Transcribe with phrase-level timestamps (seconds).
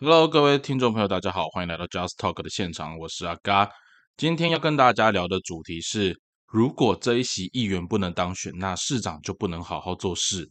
[0.00, 3.70] Hello，各位听众朋友，大家好，欢迎来到 Just Talk 的现场，我是阿嘎。
[4.16, 10.50] 今天要跟大家聊的主题是：如果这一席议员不能当选，那市长就不能好好做事。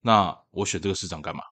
[0.00, 1.42] 那我选这个市长干嘛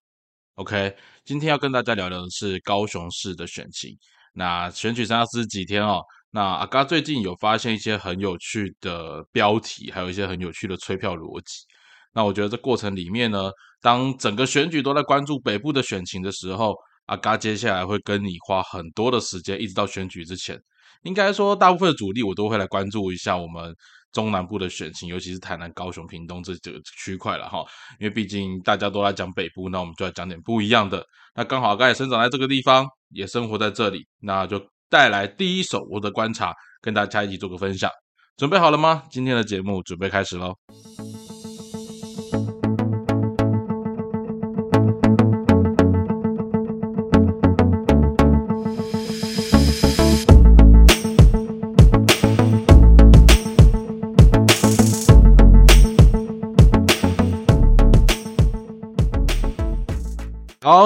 [0.55, 0.95] ？OK，
[1.25, 3.95] 今天要跟大家聊聊的是高雄市的选情。
[4.33, 6.01] 那选举剩下十几天哦。
[6.31, 11.63] 那阿嘎最近有发现一些很有趣的标题，还有一些很有趣的催票逻辑。
[12.13, 16.75] 那我觉得这过程里面呢，当整个选举都在关注北部的选情的时候，
[17.07, 20.57] 阿嘎接下来会跟你花很多的时间，一直到选举之前，
[21.03, 23.73] 应该说大部分的主力我都会来关注一下我们
[24.11, 27.59] 中南部的选情，尤其是台南、高雄、屏东这几个区块了哈。
[27.99, 31.05] 因为毕竟大家都来讲北部，那我们就来讲点不一样的。
[31.35, 37.89] 那刚好阿嘎也生长在这个地方，也生活在这里，那就带来第一手我的观察，跟大家一起做个分享。
[38.35, 39.03] 准备好了吗？
[39.09, 40.53] 今天的节目准备开始喽。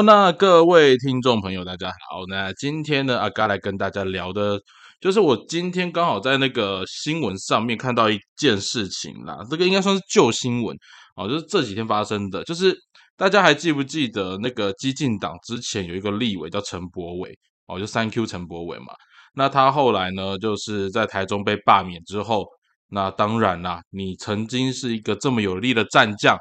[0.04, 2.26] 那各位听众朋友，大家好。
[2.28, 4.60] 那今天呢，阿嘎来跟大家聊的，
[5.00, 9.38] 就是我今天刚好在那个新闻上面看到一件事情啦。
[9.50, 10.76] 这个应该算是旧新闻
[11.16, 12.44] 哦，就是这几天发生的。
[12.44, 12.76] 就是
[13.16, 18.94] 大家还记不记得那个激进党之前有一个立委叫陈柏伟哦，就三 Q 陈柏伟嘛。
[19.36, 22.46] 那他后来呢，就是在台中被罢免之后，
[22.90, 26.36] 那当然啦，你曾经是一个这么有力的战将，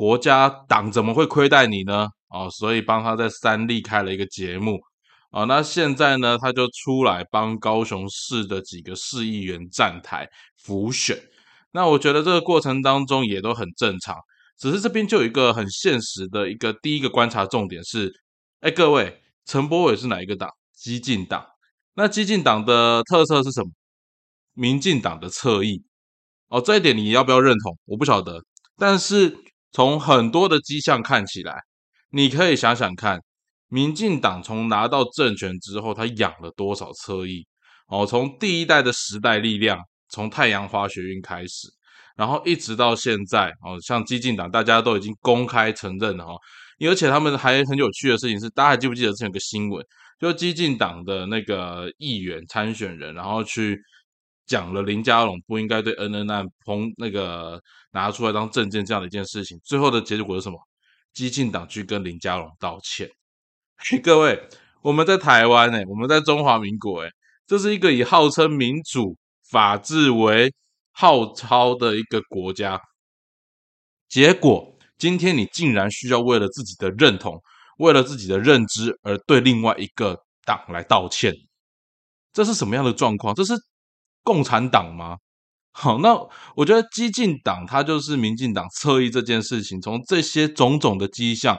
[0.00, 2.08] 国家党怎么会亏待你呢？
[2.30, 4.80] 哦，所以帮他在三立开了一个节目，
[5.30, 11.20] 哦，那现在呢，他就出来帮高雄市的几个市议员站台辅选。
[11.72, 14.16] 那我觉得这个过程当中也都很正常，
[14.58, 18.10] 只是这边就有一个很现实的一个第一个观察重点是，
[18.60, 20.48] 哎，各位，陈柏伟是哪一个党？
[20.74, 21.44] 激进党。
[21.92, 23.70] 那激进党的特色是什么？
[24.54, 25.84] 民进党的侧翼。
[26.48, 27.78] 哦，这一点你要不要认同？
[27.84, 28.42] 我不晓得，
[28.78, 29.36] 但是
[29.72, 31.60] 从很多的迹象看起来。
[32.10, 33.20] 你可以想想看，
[33.68, 37.46] 民进党从拿到政权之后，他养了多少侧翼？
[37.86, 39.78] 哦，从第一代的时代力量，
[40.08, 41.68] 从太阳花学运开始，
[42.16, 46.34] 然后一直到现在，哦，像激进党，大家都已经公开承认了哈。
[46.88, 49.84] 而且他们还很有趣的事情是，大家还记不记得之前有个新闻，
[50.18, 53.78] 就激进党的那个议员参选人，然后去
[54.46, 57.60] 讲了林佳龙不应该对 N N 案封那个
[57.92, 60.58] 拿出来当证件这样的一件事情，最后的结果是什么？
[61.12, 63.10] 激进党去跟林佳龙道歉，
[64.00, 64.48] 各位，
[64.80, 67.10] 我们在台湾哎，我们在中华民国哎，
[67.48, 69.16] 这是一个以号称民主
[69.50, 70.54] 法治为
[70.92, 72.80] 号召的一个国家，
[74.08, 77.40] 结果今天你竟然需要为了自己的认同，
[77.78, 81.34] 为了自己的认知而对另外一个党来道歉，
[82.32, 83.34] 这是什么样的状况？
[83.34, 83.54] 这是
[84.22, 85.16] 共产党吗？
[85.72, 86.14] 好，那
[86.56, 91.56] 我觉得激进党它就是民进党侧翼这件事情，从这些种种的迹象，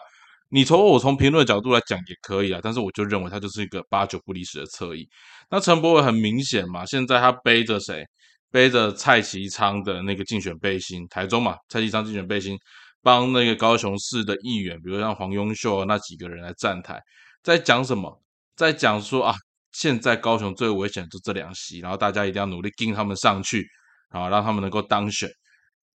[0.49, 5.07] 你从我从评论角度来讲也可以啊，但是我就认为它就是一个八九不离十的侧翼。
[5.49, 8.03] 那陈柏伟很明显嘛，现在他背着谁？
[8.51, 12.57] 背着蔡其昌的那个竞选背心，台中嘛，蔡其昌竞选背心，
[13.01, 16.99] 帮那个高雄市的议员，比如像黄庸秀那几个人来站台，
[17.41, 18.21] 在讲什么？
[18.57, 19.33] 在讲说啊，
[19.71, 23.65] 现在高雄最危险就这两席，然后大家一定要努力盯他们上去。
[24.13, 25.29] 啊，让他们能够当选，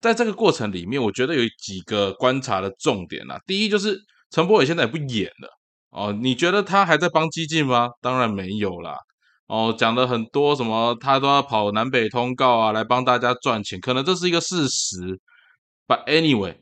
[0.00, 3.38] 在这个过程里面，我觉得有几个观察的重点啦。
[3.46, 3.94] 第一就是
[4.30, 5.50] 陈柏伟现在也不演了
[5.90, 7.90] 哦，你觉得他还在帮激进吗？
[8.00, 8.96] 当然没有啦。
[9.48, 15.20] 哦，讲了很多什么，他都要跑南北通告啊，来帮大家赚钱，可能这是一个事实。
[15.86, 16.56] But anyway，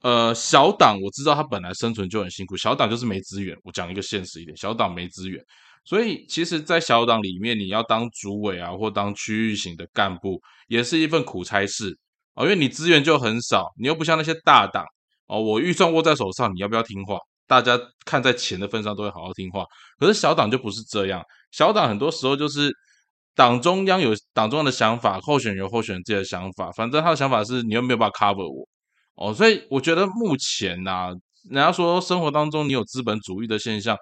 [0.00, 3.56] 呃，小党我知道他本来生存就很辛苦，小党就是没资源。
[3.62, 5.40] 我讲一个现实一点，小党没资源。
[5.88, 11.96] 所以，其实，在小党里面，你要当主委啊，或当区域型的干部，也是一份苦差事
[12.34, 12.44] 哦。
[12.44, 14.84] 因为你资源就很少，你又不像那些大党
[15.28, 17.16] 哦，我预算握在手上，你要不要听话？
[17.46, 19.64] 大家看在钱的份上，都会好好听话。
[19.98, 22.70] 可是小党就不是这样，小党很多时候就是
[23.34, 28.68] 党中央有党中央的想法，候选人有候选人自己的想法，反正他的想法是你又没有办法 cover 我
[29.14, 29.32] 哦。
[29.32, 31.14] 所以，我觉得目前呐，
[31.50, 33.96] 人家说生活当中你有资本主义的现象。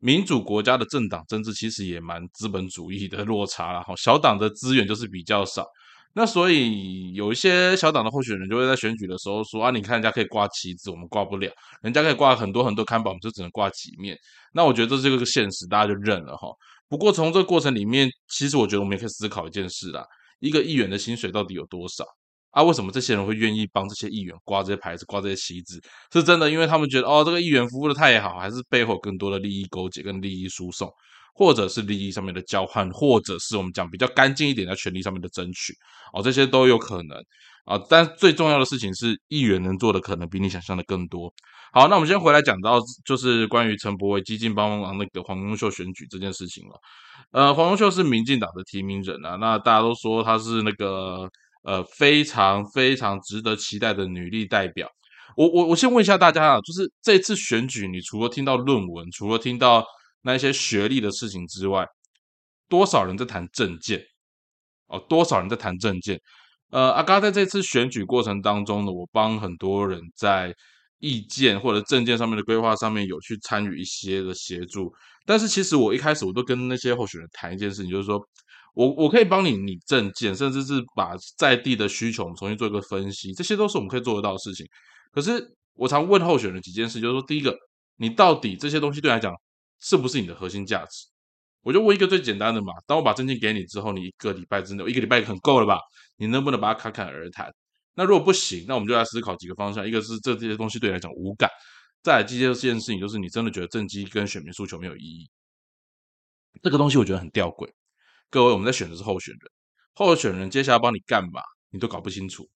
[0.00, 5.66] 民主国家的政党政治其实也蛮资本主义的落差了哈，小党的资源就是比较少，
[6.14, 11.50] 那所以有一些小党的候选人就会在选举的时候说啊，你看人家可以挂旗子，我们挂不了；
[11.82, 14.16] 人家可以挂很多很多看板，我们就只能挂几面。
[14.52, 16.48] 那我觉得这是个现实，大家就认了哈。
[16.88, 20.04] 不过从这个过程里面，其实我觉得我们也可以思考一件事啦：
[20.38, 22.04] 一个议员的薪水到底有多少？
[22.58, 25.80] 啊，为什么这些人会愿意帮这些议员挂这些牌子、挂这些旗子？
[26.12, 30.92] 是真的，因为他们觉得哦，这个议员服务的太好，还是背后更多的利益勾结跟利益输送，
[31.36, 35.72] 或者是利益上面的交换，或者是我们讲比较干净一点在权利上面的争取
[36.12, 37.16] 哦，这些都有可能
[37.64, 37.80] 啊。
[37.88, 41.32] 但最重要的事情是，议员能做的可能比你想象的更多。
[41.72, 46.74] 好，那我们先回来讲到就是关于陈柏伟激进帮忙那个黄永秀选举这件事情了。
[47.30, 51.30] 呃，黄永秀是民进党的提名人啊，那大家都说他是那个。
[51.64, 54.88] 呃，非常非常值得期待的女力代表。
[55.36, 59.84] 我我我先问一下大家啊，就是这次选举，你除了听到论文，除了听到
[60.22, 61.86] 那些学历的事情之外，
[62.68, 64.02] 多少人在谈政见？
[64.86, 66.18] 哦，多少人在谈政见？
[66.70, 70.52] 呃，阿嘎在这次选举过程当中呢，我帮很多人在
[70.98, 74.92] 意见或者政见上面的规划上面有去参与一些的协助。
[75.26, 78.20] 但是其实我一开始我都跟那些候选人谈一件事情，就是说。
[78.74, 84.66] 我我可以帮你拟证件，甚至是把在地的需求重新做一个分析，这些都是我们可以做得到的事情。
[85.12, 87.56] 可是我常问候选人几件事，就是说，第一个，
[87.96, 89.34] 你到底这些东西对来讲
[89.80, 91.06] 是不是你的核心价值？
[91.62, 95.80] 我就问一个最简单的嘛，当我把证件给你之后，你一个礼拜之内，一个礼拜很够了吧？
[96.16, 97.52] 你能不能把它侃侃而谈？
[97.94, 101.50] 那如果不行，那我们就来思考几个方向，一个是这这些东西对你来讲无感，
[102.02, 105.28] 再来第二件事情就是你真的觉得政绩跟选民诉求没有意义，
[106.62, 107.68] 这个东西我觉得很吊诡。
[108.30, 109.40] 各位，我们在选的是候选人，
[109.94, 111.40] 候选人接下来帮你干嘛，
[111.70, 112.48] 你都搞不清楚。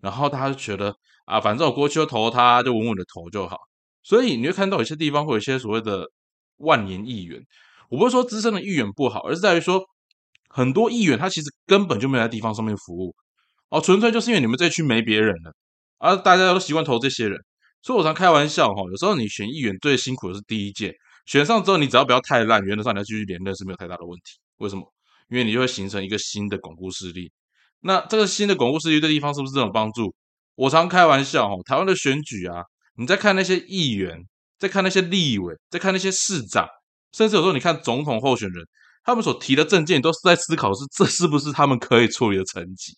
[0.00, 0.94] 然后他就觉得
[1.24, 3.56] 啊，反正我过去就投他，就稳稳的投就好。
[4.02, 6.06] 所以你会看到有些地方会有一些所谓的
[6.58, 7.42] 万年议员。
[7.88, 9.84] 我不是说资深的议员不好，而是在于说
[10.48, 13.14] 很多议员他其实根本就没有在地方上面服务
[13.70, 15.52] 哦，纯粹就是因为你们这区没别人了，
[15.98, 17.38] 而大家都习惯投这些人。
[17.82, 20.94] 所以我常开玩笑哈，有时候你选议员最辛苦的是第一届，
[21.26, 24.38] 选上之后你只要不要太烂，原则上你要继续连任是没有太大的问题。
[24.58, 24.92] 为什么？
[25.28, 27.32] 因为你就会形成一个新的巩固势力，
[27.80, 30.14] 那这个新的巩固势力对地方是不是这种帮助？
[30.54, 32.62] 我常开玩笑哦，台湾的选举啊，
[32.96, 34.18] 你在看那些议员，
[34.58, 36.66] 在看那些立委，在看那些市长，
[37.12, 38.64] 甚至有时候你看总统候选人，
[39.04, 42.94] 他们所提的政见都是在思考是这是不是他们可以处理的成绩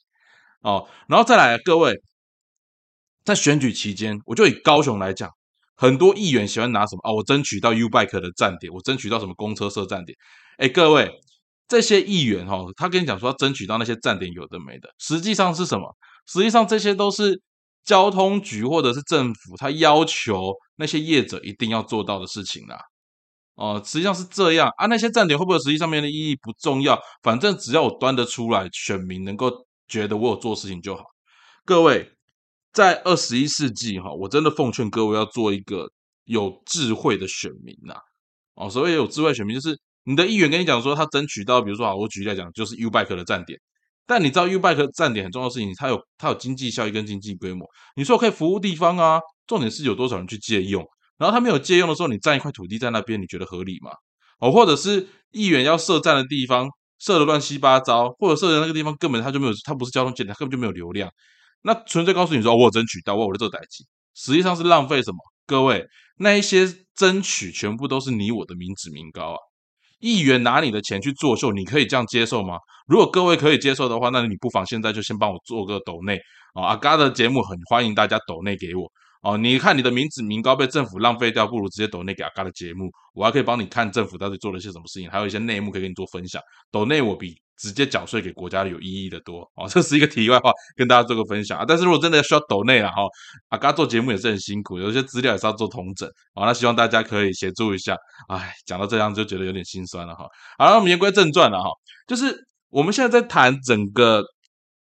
[0.61, 0.87] 哦。
[1.09, 2.01] 然后再来，各位
[3.25, 5.29] 在选举期间，我就以高雄来讲，
[5.75, 7.13] 很多议员喜欢拿什么啊？
[7.13, 10.17] 我争取到 U Bike 的站点，我争取到什么公车设站点？
[10.59, 11.11] 哎，各位。
[11.69, 15.95] 这些议员哈，他跟你讲说要争取到那些站点有的没的，实际上是什么？
[16.27, 17.41] 实际上这些都是
[17.85, 22.79] 交通局或者是政府他要求那些业者一定要做到的事情啦。
[23.55, 24.87] 哦，实际上是这样啊。
[24.87, 29.51] 那些站点会不会实际上面的意义不重要，反正只要我端得出来，选民能够
[29.89, 31.05] 觉得我有做事情就好。
[31.67, 32.11] 各位，
[32.73, 35.91] 在二十一世纪哈，我真的奉劝各位要做一个
[36.25, 37.95] 有智慧的选民呐。
[38.55, 39.79] 哦，所谓有智慧选民就是。
[40.09, 43.61] 你的议员跟你讲说，他争取到，比如说啊，我举例来讲，就是 U Bike 的站点。
[44.07, 47.67] 但你知道 U Bike 站点很重要的事情，它有它有经济效益跟经济规模。
[47.95, 50.83] 你说可以服务地方啊，重点是有多少人去借用。
[51.19, 53.91] 然后他没有借用的时候，你占一块土地在那边，你觉得合理吗？
[54.41, 61.11] 哦，或者是议员要设站的地方设的乱七八糟，或者设的那个地方根本他就没有，他不是交通节点，根本就没有流量。
[61.61, 65.19] 那纯粹告诉你说，我有争取到，我有这个代金，实际上是浪费什么？
[65.47, 69.48] 各位，那一些争取全部都是你我的民脂民膏啊。
[70.01, 72.57] 议员拿你的钱去作秀，你可以这样接受吗？
[72.87, 76.17] 如果各位可以接受的话，那你不妨现在就先帮我做个抖内
[76.55, 76.69] 啊！
[76.69, 78.91] 阿嘎的节目很欢迎大家抖内给我
[79.23, 79.37] 哦。
[79.37, 86.41] 你看你的名字名高被政府浪费掉，不如直接抖内给阿嘎的节目，我还可以帮你看政府到底做了些什么事情，还有一些内幕可以跟你做分享。
[86.71, 87.35] 抖内我比。
[87.59, 91.65] 直接缴税给国家有意义的多哦， 这是一个题外话，跟大家做个分享啊。
[91.67, 93.03] 但是如果真的需要抖内了哈，
[93.49, 96.47] 阿嘎做节目也是很辛苦，有些资料也是要做同整啊。
[96.47, 97.97] 那希望大家可以协助一下。
[98.29, 100.25] 哎，讲到这样就觉得有点心酸了哈。
[100.59, 101.69] 好了，我们言归正传了哈，
[102.07, 102.35] 就是
[102.71, 104.23] 我们现在在谈整个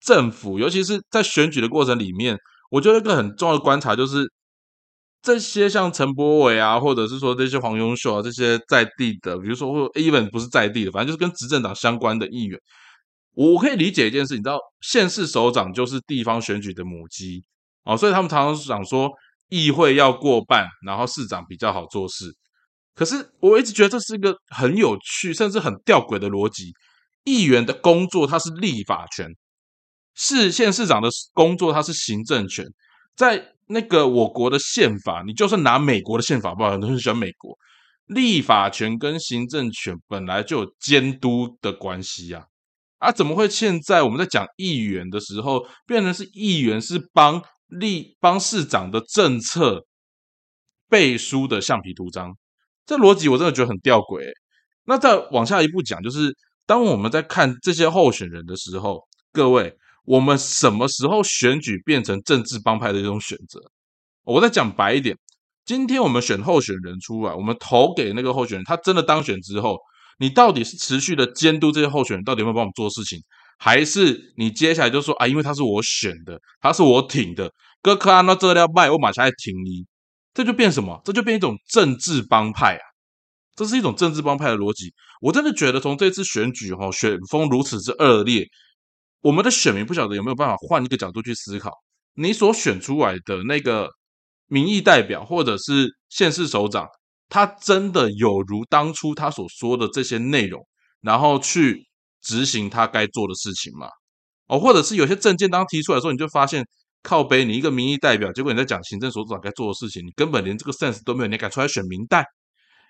[0.01, 2.37] 政府，尤其是在选举的过程里面，
[2.69, 4.29] 我觉得一个很重要的观察就是。
[5.25, 12.59] 这些像陈柏伟啊，或者是说这些黄永秀啊，这些在地的，比如说或 even 不是在地的，反正就是跟执政党相关的议员，
[13.33, 17.43] 我可以理解一件事，你知道县市首长就是地方选举的母鸡
[17.85, 19.09] 哦，所以他们常常讲说
[19.49, 22.31] 议会要过半，然后市长比较好做事。
[22.93, 26.71] 可是我一直觉得这是一个很有趣，甚至很吊诡的逻辑。
[27.23, 29.27] 议员的工作他是立法权，
[30.13, 32.63] 市县市长的工作他是行政权，
[33.15, 33.54] 在。
[33.67, 37.57] 那个我国的宪法，你就算拿美国的宪法，不好，很多人喜欢美国
[38.07, 42.45] 立法权跟行政权本来就有监督的关系啊，
[42.99, 49.83] 啊，怎么会现在我们在讲议员的时候，变成是议员是帮立帮市长的政策
[50.87, 52.31] 背书的橡皮图章？
[52.85, 54.23] 这逻辑我真的觉得很吊诡。
[54.83, 56.31] 那再往下一步讲，就是
[56.67, 63.59] 当我们在看这些候选人的时候，各位，我们什么时候选举变成政治帮派的一种选择？
[64.23, 65.17] 我再讲白一点，
[65.65, 69.77] 今天我们选候选人出来，我们投给那个候选人，他真的当选之后，
[70.19, 73.19] 你到底是持续的监督这些候选人到底有没有帮我们做事情，
[73.57, 79.85] 还是你接下来就说啊，因为他是我选的，他是我挺的，哥克安那这要卖，我马上来挺你，
[80.33, 81.01] 这就变什么？
[81.03, 82.83] 这就变一种政治帮派啊！
[83.55, 84.93] 这是一种政治帮派的逻辑。
[85.21, 88.45] 我真的觉得从这次选举哈，选风如此之恶劣。
[89.25, 91.71] 我们的选民不晓得有没有办法换一个角度去思考，
[92.13, 93.89] 你所选出来的那个
[94.45, 96.87] 民意代表或者是县市首长，
[97.27, 100.61] 他真的有如当初他所说的这些内容，
[101.01, 101.87] 然后去
[102.21, 103.87] 执行他该做的事情吗？
[104.45, 106.63] 哦，或者是有些证件当提出来的时候，你就发现
[107.01, 112.23] 靠背你一个民意代表，结果你在讲行政首长该做的事情，你根本连这个 sense 都没有，你敢出来选民代？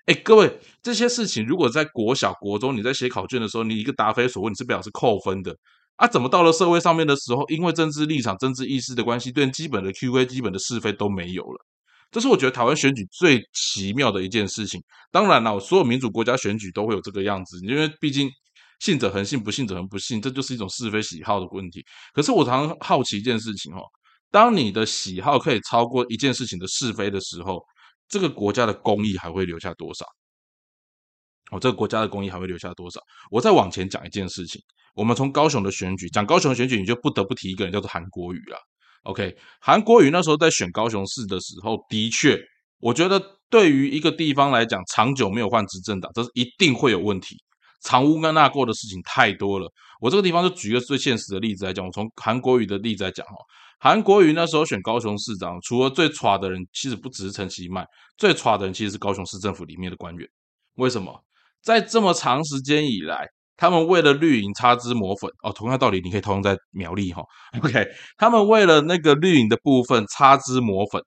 [0.04, 5.56] 哎，各位，这些事情如果在国小、国中你在写考卷的时候，你一个答非所问，你是表示扣分的。
[5.96, 11.64] 啊，怎么到了社会上面的时候，因为政治立场、政治意识的关系，对基本的 Q&A、基本的是非都没有了？
[12.10, 14.80] 这是我觉得台湾选举最奇妙的一件事情。
[15.10, 18.30] 当然了，所有民主国家选举都会有这个样子，因为毕竟
[18.78, 21.84] 信者恒信，不信者恒不信，这就是一种是非喜好的问题。
[22.12, 23.80] 可是我常常好奇一件事情哦，
[24.30, 27.60] 当你的喜好可以超过一件事情的是非的时候，
[28.08, 30.04] 这个国家的公益还会留下多少？
[31.50, 33.00] 哦，这个国家的公益还会留下多少？
[33.30, 34.60] 我再往前讲一件事情。
[34.94, 38.58] 我们从高雄的选举讲高雄的选举，你就不得不提一个人，叫做韩国瑜了。
[39.02, 42.36] OK，韩国瑜那时候在选高雄市的时候，的确，
[42.80, 47.36] 我觉得对于一个地方来讲，长久没有换执政党，这是一定会有问题。
[47.82, 49.70] 藏污纳过的事情太多了。
[50.00, 53.34] 我这个地方就举一个最现实的例子来讲，我从韩国瑜的例子来讲哈，
[53.78, 57.86] 韩国瑜那时候选高雄市长，除了最差的人，其实不只是陈其迈，
[58.16, 60.26] 最差的人其实是高雄市政府里面的官员。
[60.76, 61.22] 为什么？
[61.66, 63.26] 在这么长时间以来。
[63.58, 67.22] 他们为了绿营擦脂抹粉哦，同样道理你可以套用在苗栗哈。
[67.58, 67.86] OK，
[68.18, 71.00] 他们为了那个绿营的部分擦脂抹粉，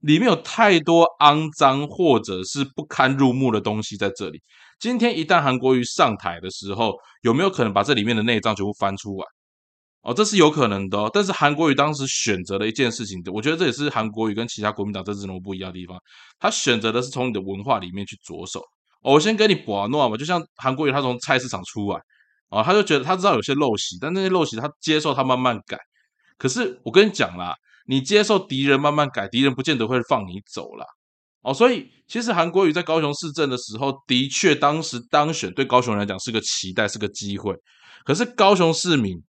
[0.00, 4.42] 里面有太多肮脏或者是不堪入目的东西在这里。
[4.78, 9.24] 今天一旦韩国瑜上台的时候，有没有可能把这里面的内脏全部翻出来？
[10.02, 11.08] 哦，这是有可能的。
[11.10, 15.98] 但是韩国瑜当时选择了一件事情，我觉得这也是韩国瑜跟其他国民党政治人物不一样的地方。
[16.38, 18.60] 他选择的是从你的文化里面去着手。
[19.02, 22.00] 我先跟你博诺嘛，就像韩国瑜，他从菜市场出来
[22.48, 25.78] 啊，他就觉得他知道有些陋习，但那些陋习他接受，他慢慢改。
[26.38, 27.54] 可是我跟你讲啦，
[27.86, 30.86] 你接受敌人慢慢改，敌人不见得会放你走啦。
[31.42, 31.52] 哦。
[31.52, 37.54] 所以其实韩国瑜在高雄市政的时候，的确当时当选对高雄人来讲是个期待，是个机会。
[38.04, 39.22] 可是高雄市民，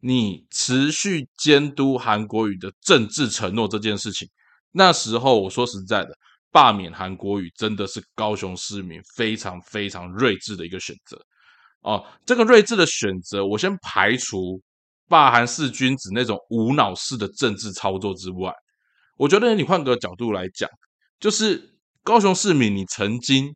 [0.00, 4.28] 你持续监督韩国瑜的政治承诺这件事情，
[4.72, 6.10] 那时候我说实在的。
[6.50, 11.20] 罢免韩国瑜真的是高雄市民非常非常睿智的一个选择
[11.82, 12.04] 哦。
[12.24, 14.60] 这个睿智的选择，我先排除
[15.08, 18.52] 罢韩四君子那种无脑式的政治操作之外，
[19.16, 20.68] 我觉得你换个角度来讲，
[21.20, 23.54] 就是高雄市民，你曾经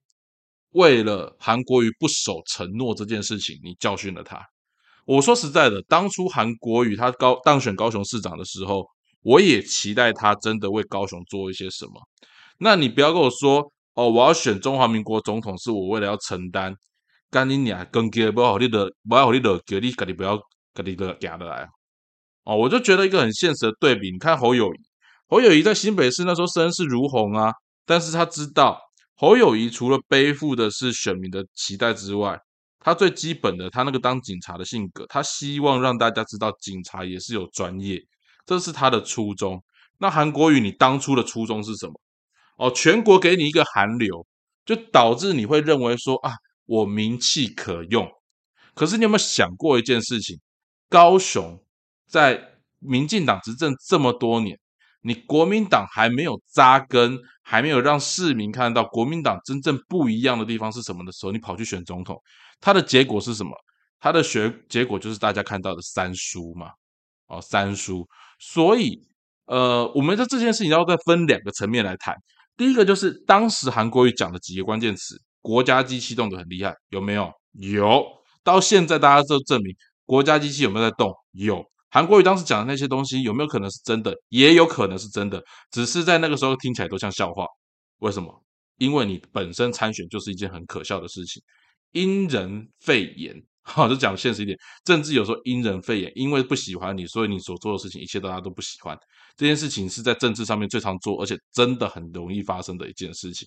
[0.73, 4.41] 为了韩国瑜不守承诺这件事情，你教训了他。
[5.05, 8.87] 我说实在的，当初韩国瑜他高当选高雄市长的时候，
[9.23, 12.01] 我也期待他真的为高雄做一些什么。
[12.65, 16.73] 那你不要跟我说哦，我要选中华民国总统，是我为了要承担。
[17.29, 20.39] 干你娘，跟给不好你的，不要你的，给你给你不要
[20.73, 21.69] 给你的夹的来
[22.45, 22.57] 哦。
[22.57, 24.79] 我就觉得一个很现实的对比，你看侯友谊，
[25.27, 27.53] 侯友谊在新北市那时候声势如虹啊，
[27.85, 28.79] 但是他知道
[29.17, 32.39] 侯友谊除了背负的是选民的期待之外，
[32.79, 37.99] 他最基本的他那个当警察的性格，他希望让大家知道警察也是有专业，
[38.47, 39.61] 这是他的初衷。
[39.99, 41.95] 那韩国瑜，你当初的初衷是什么？
[42.57, 44.27] 哦，全国给你一个寒流，
[44.65, 46.33] 就导致你会认为说啊，
[46.67, 48.09] 我名气可用。
[48.75, 50.39] 可是你有没有想过一件事情？
[50.89, 51.59] 高雄
[52.09, 52.43] 在
[52.79, 54.59] 民进党执政这么多年，
[55.03, 62.21] 你国民党还没有扎根，还没有让市民看到国民党真正不一样的地方是什么的时候，你跑去选总统，
[62.61, 63.51] 它的结果是什么？
[63.99, 66.71] 它的学结果就是大家看到的三输嘛。
[67.29, 68.07] 哦，三输。
[68.39, 69.01] 所以，
[69.47, 72.15] 呃，我们在这件事情要再分两个层面来谈。
[72.57, 77.33] 第一个就是当时韩国瑜讲的几个关键词，国家机器动得很厉害，有没有？
[77.53, 78.05] 有。
[78.45, 81.13] 到现在大家都证明国家机器有没有在动？
[81.33, 81.65] 有。
[81.91, 84.15] 韩国瑜当时讲的那些东西有没有可能是真的？
[84.29, 87.47] 也有可能是真的，只是在那个时候听起来都像笑话。
[87.99, 88.43] 为什么？
[88.79, 91.43] 因为你本身参选就是一件很可笑的事情，
[91.93, 93.43] 因人肺炎。
[93.65, 98.97] 好，就讲现实一点，政治有时候因人废言，因为不喜欢你，所以你所做的事情一切大家都不喜欢。
[99.37, 103.47] 这件事情是在政治上面最常做，而且真的很容易发生的一件事情。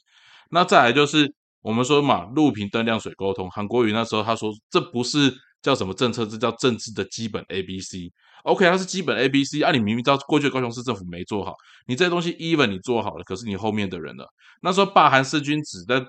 [0.49, 1.31] 那再来就是，
[1.61, 3.49] 我们说嘛，路平灯亮水沟通。
[3.51, 8.11] 韩国瑜那时候他说，这不是叫什么政策，这叫政治的基本 A B C。
[8.43, 9.61] OK，它是基本 A B C。
[9.61, 11.53] 啊，你明明知道过去高雄市政府没做好，
[11.87, 14.23] 你这些东西 even 你做好了，可是你后面的人呢？
[14.61, 16.03] 那时候罢韩四君子在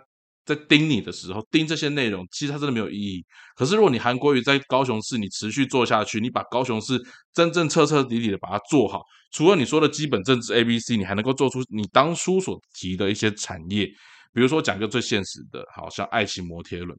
[0.47, 3.23] 在盯你的时候，盯这些内容，其实它真的没有意义。
[3.57, 6.99] 可是如果你韩国瑜在高雄市，你持续做下去，你把高雄市
[7.35, 13.87] 真正彻彻底底的把它做好，除了你说的基本政治 A B C，你还能够做出你当初所提的一些产业。
[14.33, 16.97] 比如说讲个最现实的，好像爱情摩天轮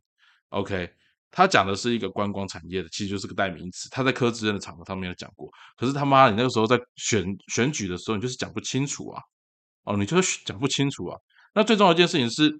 [0.50, 0.89] ，OK，
[1.30, 3.88] 他讲的是一个观光产业的，其实就是个代名词。
[3.92, 7.24] 他在柯志恩的场合他没有讲过，可是他妈你那个时候在选
[7.54, 9.22] 选举的时候，你就是讲不清楚啊，
[9.84, 11.18] 哦，你就是讲不清楚啊。
[11.54, 12.51] 那最重要一件事情是，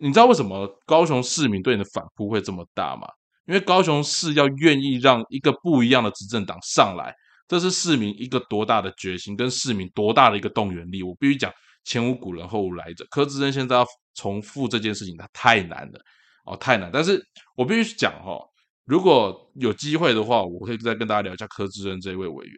[0.00, 3.06] 你知道为什么高雄市民对你的反扑会这么大吗？
[3.46, 7.14] 因为高雄市要愿意让一个不一样的执政党上来，
[7.46, 11.02] 这是市民一个多大的决心，跟市民多大的一个动员力。
[11.02, 11.52] 我必须讲。
[11.82, 15.98] 前无古人后无来者，柯志恩现在要重复这件事情，他太难了
[16.44, 16.90] 哦，太难。
[16.92, 17.18] 但是
[17.56, 18.38] 我必须讲哈，
[18.84, 22.54] 如果有机会的话，我会再跟大家聊一下柯志恩这位委员。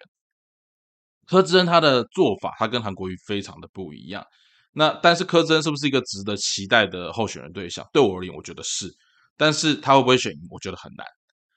[1.29, 4.25] 柯志恩他的做法，他跟韩国瑜非常的不一样。
[4.75, 7.87] 那但是柯志恩是不是一个值得期待的候选人对象？
[7.93, 8.91] 对我而言，我觉得是。
[9.37, 10.39] 但是他会不会选赢？
[10.51, 11.07] 我觉得很难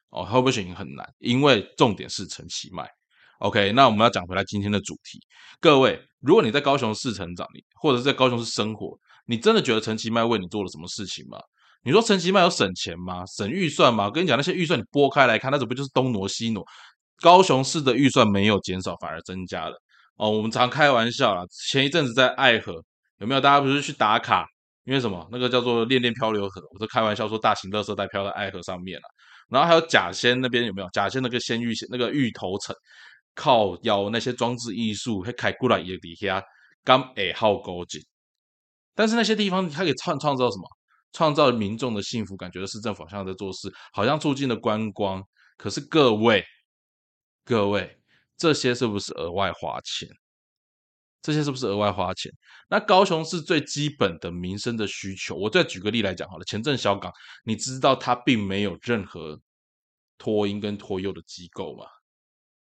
[0.10, 2.88] 哦，他会不会选赢很难，因为重点是陈其迈。
[3.40, 5.20] OK，那我们要讲回来今天的主题，
[5.60, 11.38] 各位，如果你在高雄市成长，你或者是在高雄市生活，你真的觉得陈其迈为你做了什么事情吗？
[11.84, 13.26] 你说陈其迈有省钱吗？
[13.26, 14.10] 省预算吗？
[14.10, 16.66] 跟你讲，那些预算你拨开来看，那怎不就是东挪西挪？
[17.22, 19.78] 高雄市的预算没有减少，反而增加了。
[20.16, 22.82] 哦，我们常开玩笑啦，前一阵子在爱河
[23.20, 23.42] 有没有？
[23.42, 24.46] 大家不是去打卡？
[24.84, 25.28] 因为什么？
[25.32, 29.08] 那个叫做恋恋漂流河，我都开玩笑说大型垃圾袋漂在爱河上面了。
[29.50, 30.90] 然后还有甲仙那边有没有？
[30.92, 32.76] 甲仙那个仙玉那个芋头城。
[33.38, 36.42] 靠要那些装置艺术，还开过来也底下
[36.86, 38.00] 刚爱好高级，
[38.96, 40.64] 但是那些地方它可以创创造什么？
[41.12, 45.22] 创造民众的幸福感，觉得市政府好像在做事，好像促进了观光。
[45.58, 46.42] 可是各位，
[47.44, 47.98] 各位，
[48.38, 50.08] 这些是不是额外花钱？
[51.26, 52.32] 这些是不是额外花钱？
[52.70, 55.34] 那高雄是最基本的民生的需求。
[55.36, 57.12] 我再举个例来讲好了，前镇小港，
[57.46, 59.40] 你知道它并没有任何
[60.20, 61.86] 托婴跟托幼的机构吗？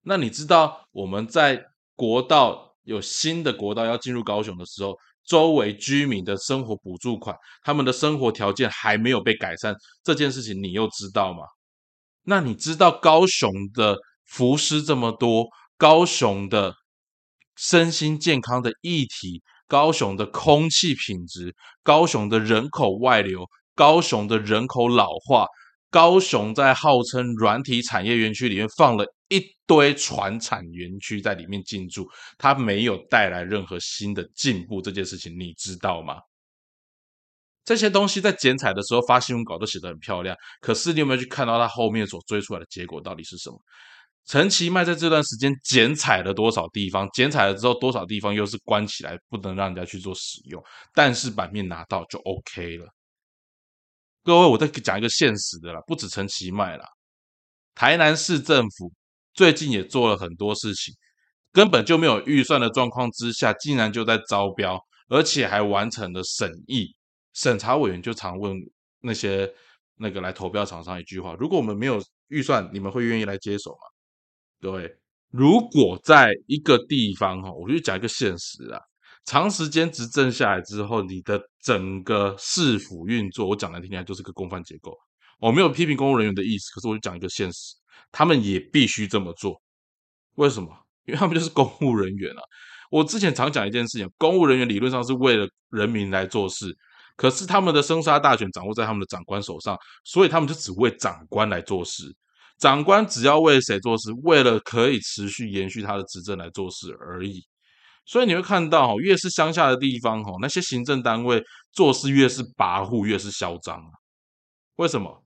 [0.03, 1.62] 那你知道我们在
[1.93, 11.39] 国道有新的国道要进入高雄的时候，周围居民的生活补助款，他们的生活条件还没有被改善这件事情，你又知道吗？
[12.23, 16.73] 那你知道高雄的浮尸这么多，高雄的
[17.57, 25.45] 身心健康的议题，高雄的空气品质，高雄的人口外流，高雄的人口老化。
[25.89, 32.05] 高雄在号称软体产业园区里面放了一堆船产园区在里面进驻，
[32.37, 36.17] 它没有带来任何新的进步，这件事情你知道吗？
[37.63, 43.57] 这些东西在剪彩的时候发新闻稿都写得很漂亮，可是你有没有去看到它后面所追出来的结果到底是什么？
[44.27, 47.09] 陈其迈在这段时间剪彩了多少地方？
[47.13, 50.61] 剪彩了之后多少地方又是关起来，不能让人家去做使用，
[50.93, 52.85] 但是版面拿到就 OK 了。
[54.25, 56.85] 各位，我再讲一个现实的啦，不止陈其迈啦，
[57.73, 58.91] 台南市政府
[59.33, 60.93] 最近也做了很多事情，
[61.53, 66.93] 根本就没有预算的状况之下，竟然就在招标，而且还完成了审议。
[67.33, 68.57] 审查委员就常问
[68.99, 69.49] 那些
[69.95, 73.96] 那个来投标厂商一句话：如果我们没有预算，你们会愿意来接手吗？
[74.59, 74.91] 各位，
[75.29, 78.79] 如果在一个地方哈，我就讲一个现实啊。
[79.25, 84.97] 长时间执政下来之后，你的整个市府运作，我讲来听听，就是个公犯结构。
[85.39, 87.75] 我没有批评公务人员的意思，可是我就讲一个现实，
[88.11, 89.61] 他们也必须这么做。
[90.35, 90.69] 为什么？
[91.05, 92.41] 因为他们就是公务人员啊。
[92.89, 96.75] 我之前常讲一件事情，公务人员理论上是为了人民来做事，
[97.15, 102.15] 可是他们的生杀大权掌握在他们的长官手上，所以他们就只为长官来做事。
[102.57, 107.43] 长官只要为谁做事，为了可以持续延续他的执政来做事而已。
[108.05, 111.43] 所以你会看到，哈，越是乡下的地方，哦，那些行政单位
[111.73, 113.91] 做事越是跋扈，越是嚣张啊。
[114.77, 115.23] 为什么？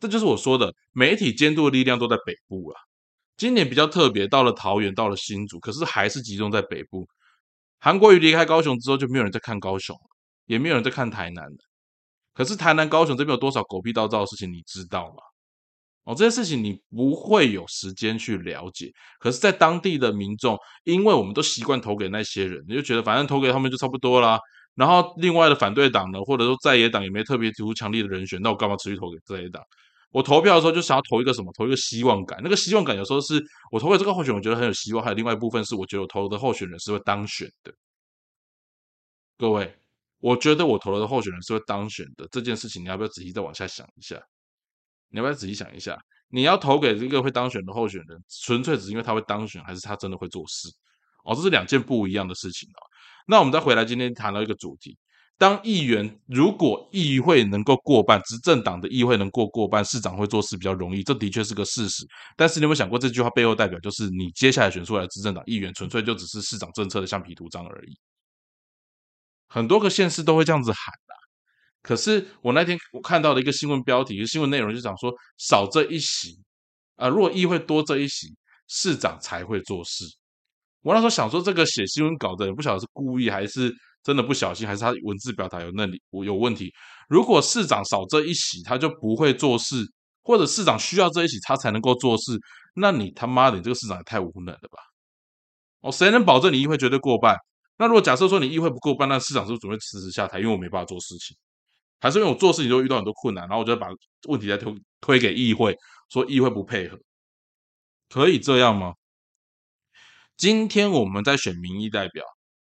[0.00, 2.80] 这就是我说的，媒体监督的力量都在北部啊。
[3.36, 7.06] 今年比较特别，到了桃园，到了新竹，可是还是集中在北部。
[7.78, 9.96] 韩国瑜离开高雄之后，就没有人在看高雄，
[10.46, 11.56] 也没有人在看台南了。
[12.34, 15.22] 可是台南、高雄这边有多少狗屁倒灶的事情，你知道吗？
[16.04, 24.38] 哦，这些事情你不会有时间去了解，可是，在当地的民众，因为我们都习惯投给那些人，你就觉得反正投给他们就差不多啦。
[24.74, 29.62] 然后，另外的反对党呢，或者说在野党也没特别提出强力的人选，那我干嘛持续投给在野党？
[30.10, 31.50] 我投票的时候就想要投一个什么？
[31.56, 32.38] 投一个希望感。
[32.42, 37.72] 那个希望感有时候是我投给这个候选人，我觉得很有希望；还有另外一部分是我觉得我投的候选人是会当选的。
[39.38, 39.74] 各位，
[40.20, 44.20] 我觉得我投了的候选人是会当选的这件事情，你要不要仔细再往下想一下？
[45.14, 45.96] 你要不要仔细想一下？
[46.28, 50.68] 你要投给这个会当选的候选人，纯粹只是因为他会当选，还是他真的会做事？
[51.24, 52.82] 哦，这是两件不一样的事情哦。
[53.28, 54.98] 那我们再回来，今天谈到一个主题：
[55.38, 62.04] 当议员如果议会能够过半，执政党的议会能过过半，市长会做事比较容易，这的确是个事实。
[62.36, 67.96] 但是你有没有想过，这句话背后代表就是你接下来选出来的执政党议员，纯粹就只是市长政策的橡皮图章而已？
[69.46, 71.14] 很多个县市都会这样子喊啊。
[71.84, 76.34] 可是我那天我看到的一个新闻标题，新闻内容就讲说少这一席
[76.96, 78.34] 啊，如果议会多这一席，
[78.68, 80.06] 市长才会做事。
[80.80, 83.70] 我那时候想说，这个写新闻稿的人不晓得是故意还是
[84.02, 86.72] 真的不小心，还是他文字表达有那里有问题。
[87.10, 89.76] 如果市长少这一席，他就不会做事，
[90.22, 92.38] 或者市长需要这一席，他才能够做事，
[92.76, 94.78] 那你他妈的，你这个市长也太无能了吧？
[95.82, 97.36] 哦，谁能保证你议会绝对过半？
[97.76, 100.38] 那如果假设说你议会不过半，那市长是不是准备辞职下台？
[100.38, 101.36] 因为我没办法做事情，
[102.04, 103.88] 还是因为我做事情就遇到很多困难，然后我就把
[104.28, 105.74] 问题再推推给议会，
[106.10, 106.98] 说议会不配合，
[108.10, 108.92] 可以这样吗？
[110.36, 112.22] 今天我们在选民意代表、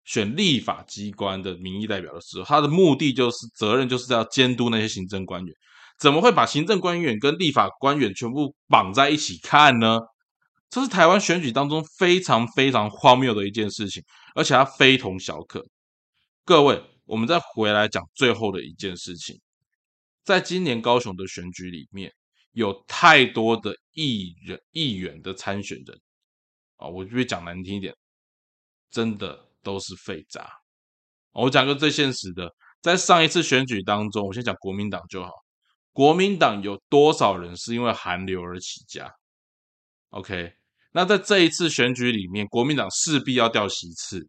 [0.05, 5.53] 选立法机关的民意代表的时候，他的目的就是责任，就是要监督那些行政官员。
[5.99, 9.99] 怎么会把行政官员跟立法官员全部绑在一起看呢？
[10.71, 15.63] 这是台湾选举当中非常非常荒谬的一件事情，而且它非同小可。
[16.43, 19.39] 各位，我们再回来讲最后的一件事情，
[20.23, 22.13] 在今年高雄的选举里面，
[22.51, 25.99] 有太多的议员、议员的参选人。
[26.75, 27.95] 啊，我就讲难听一点，
[28.91, 30.47] 真的都是废渣。
[31.31, 35.31] 我讲个最现实的，在上一次选举当中，我先讲国民党就好。
[35.93, 39.11] 国民党有多少人是因为韩流而起家
[40.09, 40.53] ？OK，
[40.91, 44.27] 那在这一次选举里面，国民党势必要掉席次，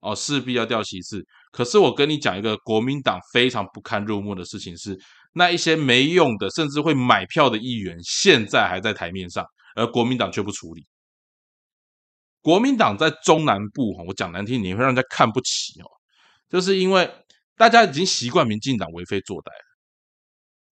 [0.00, 1.26] 哦，势必要掉席次。
[1.50, 4.96] 可是我跟你讲一个国民党非常不堪入目的事情是，
[5.32, 10.86] 那一些没用的，甚至会买票的议员，现在还在台面上，而国民党却不处理。
[12.40, 15.86] 国民党在中南部，我讲难听，你会让人家看不起哦，
[16.48, 17.10] 就是因为
[17.56, 19.64] 大家已经习惯民进党为非作歹了，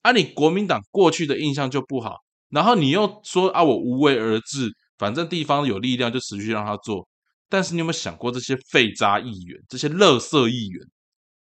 [0.02, 2.16] 啊，你国民党过去的印象就不好，
[2.48, 7.06] 然后你又说啊，我无为而治，反正地方有力量就持续让他做，
[7.48, 10.84] 但是你有没有想过，这些废渣议员，这些垃圾议员，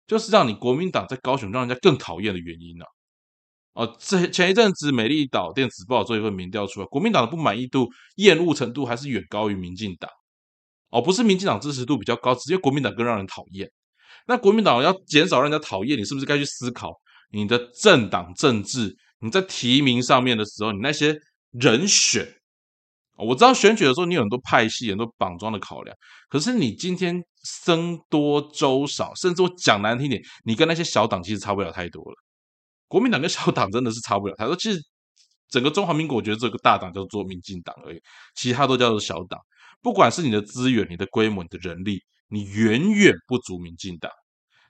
[0.07, 2.85] 就是让你国民党在高雄让人家更讨厌的原因呢？
[3.73, 10.11] 哦，这前一阵子美丽岛电子报做一份民调出来，国民党的不满意度、厌恶程度还是远高于民进党。
[10.91, 13.71] 哦，不是民进党支持度比较高，直接国民党更让人讨厌。
[14.27, 16.93] 那国民党要减少让人家讨厌，你是不是该去思考
[17.31, 18.97] 你的政党政治？
[19.21, 21.19] 你在提名上面的时候，你那些
[21.53, 22.27] 人选，
[23.17, 25.97] 我知道选举的时候你有很多派系、很多绑桩的考量，
[26.29, 32.15] 可是你今天僧多粥少，甚至我讲难听点，你跟那些小党其实差不了太多了。
[32.89, 34.35] 国民党跟小党真的是差不了。
[34.37, 34.79] 太多，其实
[35.49, 37.99] 整个中华民国，我觉得这个大党叫做民进党而已，
[38.35, 39.41] 其他都叫做小党。
[39.83, 44.11] 不管是你的资源、你的规模、你的人力，你远远不足民进党。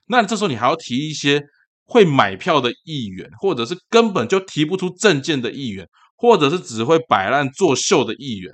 [0.05, 1.41] 那这时候你还要提一些
[1.85, 8.53] 会买票的议员，或者是根本就提不出政见的议员，或者是只会摆烂作秀的议员。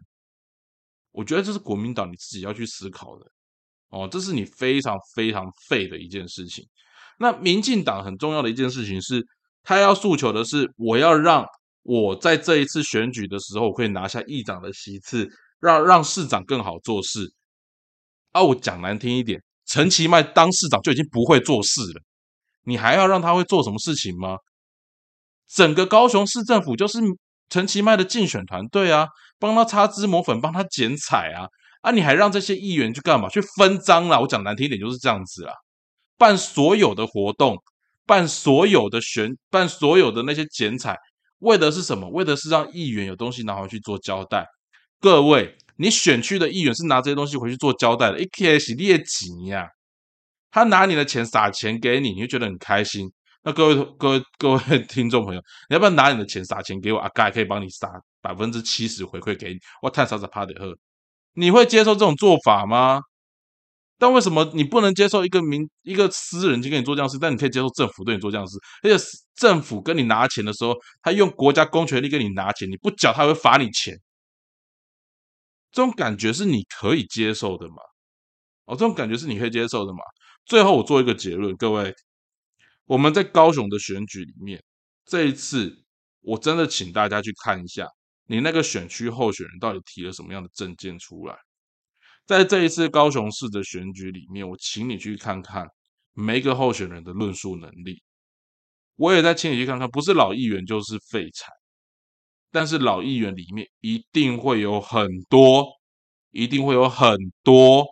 [1.12, 3.26] 我觉得这是国民党你自己要去思考的
[3.90, 6.64] 哦，这是你非常非常废的一件事情。
[7.18, 9.26] 那民进党很重要的一件事情是。
[9.66, 11.46] 他要诉求的是，我要让
[11.84, 15.26] 我在这一次选举的时候，可以拿下议长的席次，
[15.62, 17.34] 让让市长更好做事。
[18.34, 22.02] 啊，我讲难听一点，陈其迈当市长就已经不会做事了，
[22.66, 24.36] 你还要让他会做什么事情吗？
[25.48, 27.00] 整个高雄市政府就是
[27.50, 29.08] 陈其迈的竞选团队啊，
[29.40, 31.48] 帮他擦脂抹粉，帮他剪彩啊，
[31.82, 33.30] 啊，你还让这些议员去干嘛？
[33.30, 34.20] 去分赃啦！
[34.20, 35.54] 我讲难听一点就是这样子啦，
[36.18, 37.58] 办所有的活动。
[38.06, 40.94] 办所有的选，办所有的那些剪彩，
[41.40, 42.06] 为的是什么？
[42.10, 44.46] 为的是让议员有东西拿回去做交代。
[45.00, 48.20] 各位，你选区的议员是拿这些东西回去做交代的。
[48.20, 49.70] 一开始列几呀？
[50.52, 53.10] 他拿你的钱撒钱给你，你会觉得很开心。
[53.44, 56.98] 那各位各位各位 听众朋友，你要不要拿你的钱撒钱给我？
[57.00, 57.90] 阿盖可以帮你撒
[58.22, 59.60] 百分之七十回馈给你。
[59.82, 60.74] 我太傻傻怕的喝，
[61.34, 63.02] 你会接受这种做法吗？
[64.00, 68.58] 但为什么你不能接受一个民一个私人去跟你做这样事，但你可以接受政府对你做这样事？
[68.82, 73.98] 而且政府跟你拿钱的时候，他用国家公权力跟你拿钱，你不缴他会罚你钱。
[75.72, 77.76] 这种感觉是你可以接受的吗？
[78.66, 80.00] 哦，这种感觉是你可以接受的吗？
[80.46, 81.94] 最后我做一个结论，各位，
[82.86, 84.64] 我们在高雄的选举里面，
[85.06, 85.84] 这一次
[86.22, 87.88] 我真的请大家去看一下，
[88.28, 91.36] 你那个选区候选人到底提了什么样的证件出来。
[92.26, 95.68] 在这一次高雄市的选举里面，我请你去看看
[96.14, 98.02] 每一个候选人的论述能力。
[98.96, 101.52] 我也在请你去看看，不是老议员就是废柴，
[102.52, 105.68] 但是老议员里面一定会有很多，
[106.32, 107.86] 一定会有很多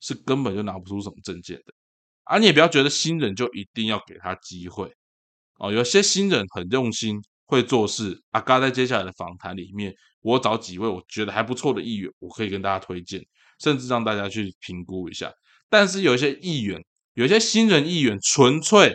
[0.00, 1.74] 是根本就拿不出什么证件的。
[2.28, 4.92] 啊，你也不要觉得新人就一定要给他机会
[5.58, 8.22] 哦，有些新人很用心，会做事。
[8.30, 13.20] 阿嘎在接下来的访谈里面，我找几位我觉得还不错的议员，我可以跟大家推荐，
[13.60, 15.32] 甚至让大家去评估一下。
[15.68, 16.80] 但是有一些议员，
[17.14, 18.94] 有一些新人议员，纯粹。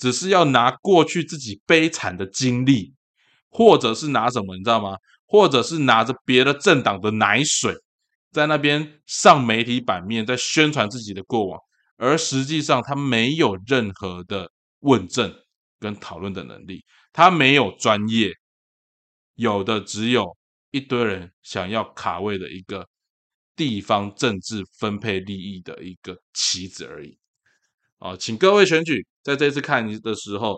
[0.00, 2.94] 只是要拿过去自己悲惨的经历，
[3.48, 4.96] 或者是拿什么，你知道吗？
[5.26, 7.74] 或者是拿着别的政党的奶水，
[8.30, 11.58] 在那边上媒体版面，在宣传自己的过往，
[11.98, 15.34] 而实际上他没有任何的问政
[15.78, 16.82] 跟讨论的能力，
[17.12, 18.32] 他没有专业，
[19.34, 20.36] 有的只有
[20.70, 22.88] 一堆人想要卡位的一个
[23.56, 27.18] 地方政治分配利益的一个棋子而已。
[27.98, 30.56] 啊，请各位选举在这次看的时候，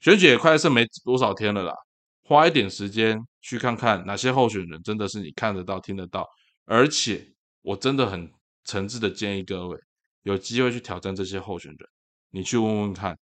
[0.00, 1.74] 选举也快剩没多少天了啦，
[2.22, 6.26] 花一点时间去看看哪些候选人真的是你看得到、听得到，
[6.64, 8.32] 而且我真的很
[8.64, 9.78] 诚挚的建议各位
[10.22, 11.88] 有机会去挑战这些候选人，
[12.30, 13.18] 你去问问看。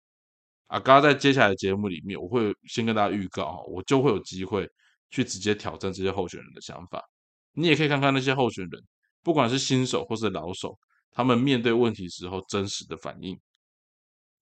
[0.66, 4.70] 啊，刚刚在接下来的节目里面，我会先跟大家预告哈，我就会有机会
[5.08, 7.02] 去直接挑战这些候选人的想法。
[7.52, 8.84] 你也可以看看那些候选人，
[9.22, 10.78] 不管是新手或是老手，
[11.10, 13.40] 他们面对问题时候真实的反应。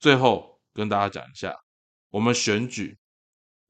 [0.01, 1.55] 最后跟大家讲一下，
[2.11, 2.99] 我们选举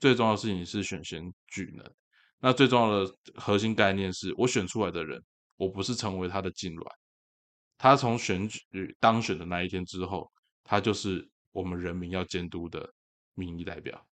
[0.00, 1.94] 最重要的事情是选选举人。
[2.38, 5.22] 那最重要的核心概念是我选出来的人，
[5.58, 6.90] 我不是成为他的痉挛。
[7.78, 10.30] 他从选举当选的那一天之后，
[10.64, 12.92] 他就是我们人民要监督的
[13.34, 14.06] 民意代表。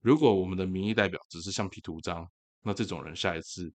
[0.00, 2.28] 如果我们的民意代表只是橡皮图章，
[2.62, 3.72] 那这种人下一次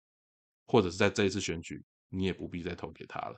[0.66, 3.36] 或者是在这一次选举，你也不必再投给他了。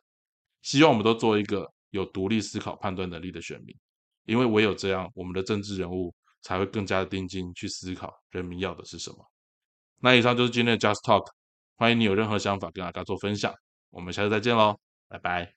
[0.63, 3.77] 希望我们都做一个有独立思考、判断能力的选民。
[4.25, 9.31] 因为唯有这样，我们的政治人物才会更加的定睛去思考人民要的是什么。
[10.01, 11.29] 那以上就是今天的 Just Talk，
[11.77, 13.55] 欢迎你有任何想法跟阿嘎做分享，
[13.91, 15.56] 我们下次再见喽，拜拜。